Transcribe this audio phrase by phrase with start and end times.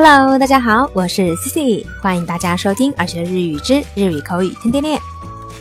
[0.00, 5.00] Hello，大家好，我是 Cici，欢迎大家收听而学日语之日语口语天天练。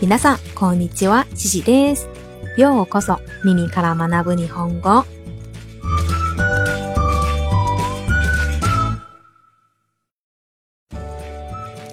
[0.02, 2.07] 皆さんこんにちは、Cici です。
[2.57, 5.04] ようこそ耳から学ぶ日本語。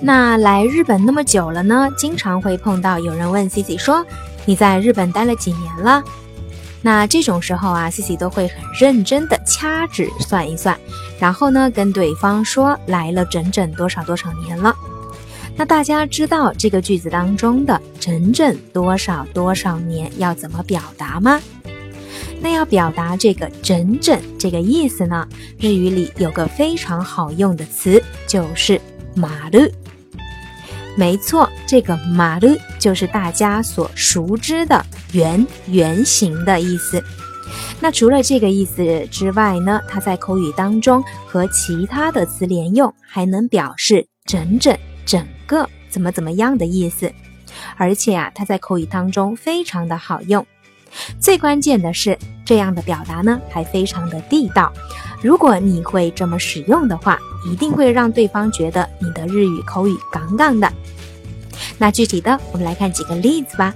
[0.00, 4.04] 那来日本那么久了呢，经常会碰到有人问 Cici 说：“
[4.46, 6.02] 你在日本待了几年了？”
[6.84, 10.76] 那这种时候啊，Cici 都会很认真的掐指算一算，
[11.19, 14.75] 然后呢跟对方说来了整整多少多少年了。
[15.55, 21.41] 那大家知道这个句子当中的整整多少多少年要怎么表达吗？
[22.39, 25.27] 那要表达这个整整这个意思呢，
[25.59, 28.79] 日语里有个非常好用的词，就是
[29.15, 29.67] 马路。
[30.95, 37.03] 没错，这个马路就是大家所熟知的圆、圆形的意思。
[37.79, 47.11] 那除了这个意思之外呢，它在口语当中和其他的词连用，还能表示整整、整个怎么怎么样的意思。
[47.75, 50.45] 而且啊，它在口语当中非常的好用。
[51.19, 54.71] 最关键的是，这样的表达呢，还非常的地道。
[55.21, 60.71] 如果你会这么使用的话，一定会让对方觉得你的日语口语杠杠的。
[61.77, 63.73] 那具体的，我们来看几个例子吧。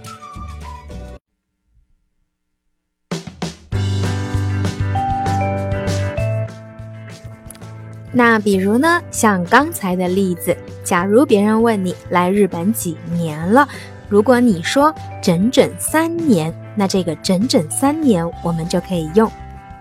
[8.13, 13.69] 那比如呢，像刚才的例子，假如别人问你来日本几年了，
[14.09, 19.31] 如果你说整整三年，那这个整整三年，我们就可以用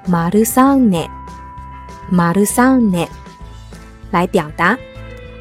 [0.07, 1.07] 马ルサンネ、
[2.11, 3.07] 马ルサンネ
[4.11, 4.77] 来表达。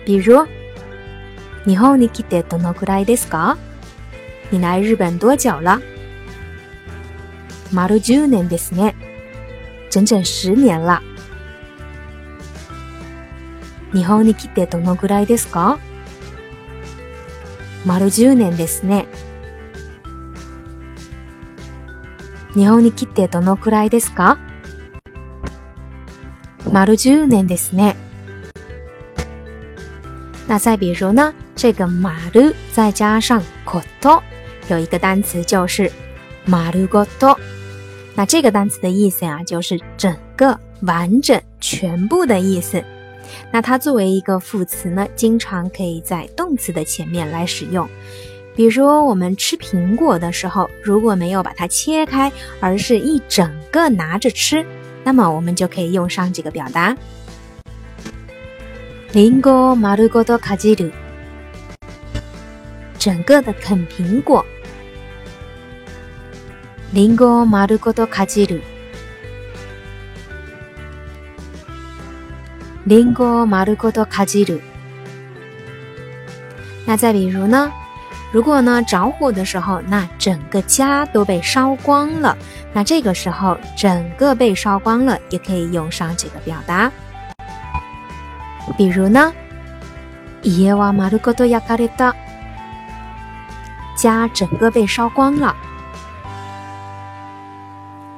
[0.05, 0.47] 比如。
[1.67, 3.57] 日本に来てどのくらいですか？
[4.51, 5.81] 你来日本多久了？
[7.73, 8.93] 丸十年ですね。
[9.89, 11.01] 整整十年了。
[13.94, 15.80] 日本に来てどのくらいですか？
[17.86, 19.08] 丸十年ですね。
[22.54, 24.38] 日本に来てどのくらいですか？
[26.72, 27.96] 丸十年ですね。
[30.48, 31.34] 那再比如呢？
[31.56, 34.22] 这个马路再加上 koto，
[34.70, 35.92] 有一个单词就是
[36.46, 37.38] 马路 koto。
[38.16, 42.84] 那这个单词的意思呀，就是整个、完整、全部的意思。
[43.51, 47.89] 那它作为一个副词呢，经常可以在动词的前面来使用。
[48.57, 52.31] 比如我们吃苹果的时候，如果没有把它切开，
[52.61, 54.65] 而是一整个拿着吃，
[55.03, 56.97] 那么我们就可以用上这个表达。
[59.13, 60.93] リンゴ丸ごとかじる。
[62.99, 64.45] 整个的啃苹果。
[66.93, 68.63] リンゴを丸ごとかじる。
[72.89, 74.61] リンゴを丸ごとかじる。
[76.87, 77.73] 那再比如呢？
[78.33, 82.37] 如果呢着火的时候，那整个家都被烧光了。
[82.73, 86.91] 那这个时候，整个被烧光了，也可以用上这个表达。
[88.77, 89.33] 比如呢，
[90.43, 92.15] 家は丸ごと焼かれた。
[93.97, 95.55] 家整个被烧光了。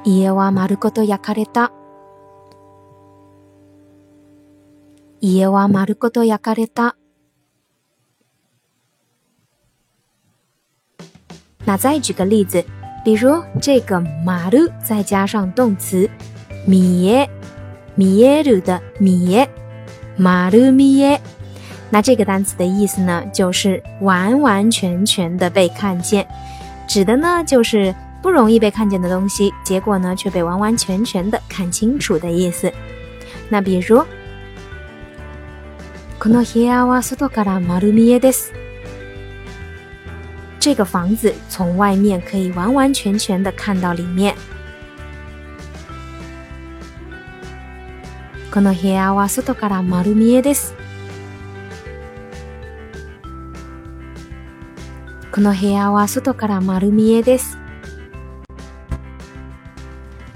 [0.03, 1.71] 家は丸ごと焼かれた。
[5.21, 6.95] 家は丸ごと焼かれた。
[11.65, 12.63] 那再举个例子，
[13.03, 16.09] 比如这个“丸”再加上动词“
[16.65, 17.27] 見え”，
[17.97, 19.47] 見える的“見え”，
[20.17, 21.19] 丸見え。
[21.89, 26.27] 那这个单词的意思呢，就是完完全全的被看见，
[26.87, 32.71] 指的呢就是不容易被看见的东西，结果呢却被完完全全的看清楚的意思。
[33.49, 34.03] 那比如，
[36.22, 38.52] この部屋は外から丸見えです。
[40.60, 44.36] 这个房子从外面可以完完全全的看到里面。
[48.52, 50.76] この部屋は外から丸見えです。
[55.32, 57.58] この部屋は外から丸見えです。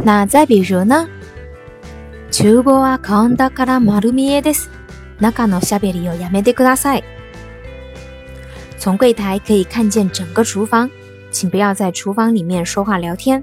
[0.02, 1.06] 那再比如呢？
[2.32, 4.68] 厨房はカウンターから丸見えです。
[5.20, 7.04] 中のしゃべりをやめてください。
[8.78, 10.90] 从柜台可以看见整个厨房，
[11.30, 13.42] 请不要在厨房里面说话聊天。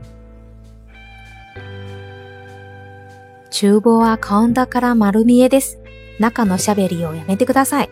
[3.49, 5.77] 厨房はカウンターから丸見えです。
[6.19, 7.89] 中のしゃべりをやめてください。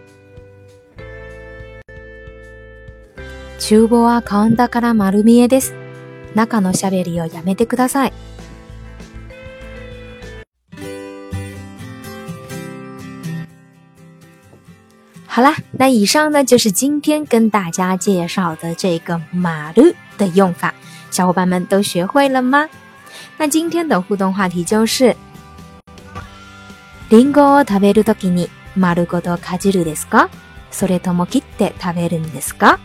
[3.59, 5.73] 厨房はカウンターから丸見えです。
[6.35, 8.13] 中のしゃべりをやめてください。
[15.30, 20.72] 好啦，那以上呢就是今天跟大家介绍的这个马路的用法，
[21.10, 22.68] 小伙伴们都学会了吗？
[23.36, 25.14] 那今天的互动话题就是：
[27.10, 30.28] リンゴを食べるときに丸ごとかじるですか？
[30.70, 32.78] それとも切って食べるんですか？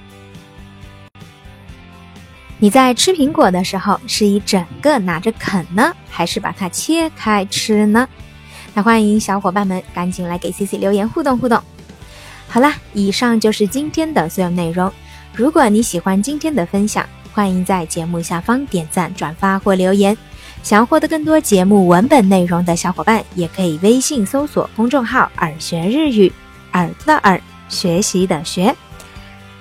[2.60, 8.08] 你在吃苹果的时候，是一整个拿着啃呢，还是把它切开吃呢？
[8.74, 11.62] 那欢迎小伙伴们赶紧来给 C C 留言互动互动。
[12.48, 14.92] 好啦，以上就是今天的所有内容。
[15.34, 20.18] 如果你喜欢今天的分享，欢迎在节目下方点赞、转发或留言。
[20.63, 26.31] 想要获得更多节目文本内容的小伙伴，也可以微信搜索公众号“耳学日语”，
[26.74, 28.75] 耳朵的耳，学习的学。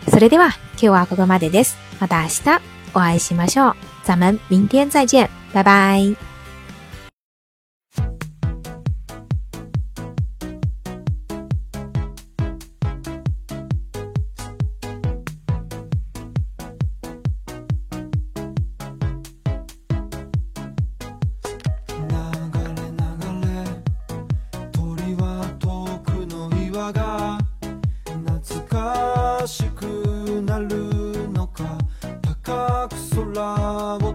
[0.09, 1.77] それでは今日はここまでです。
[2.01, 2.61] また明日
[2.93, 3.77] お会いしましょう。
[4.03, 6.34] 咱们明天再见，拜拜。
[29.48, 29.86] しく
[30.42, 31.78] なるのか。
[32.44, 32.96] 高く
[33.34, 34.14] 空を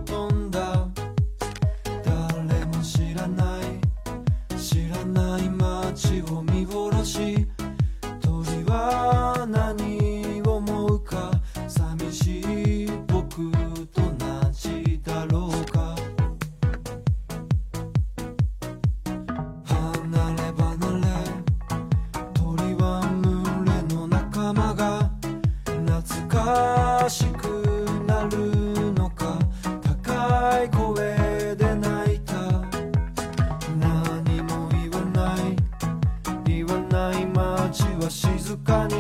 [37.73, 39.00] 街は静かに